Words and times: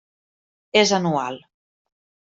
És 0.81 0.95
anual. 1.01 1.41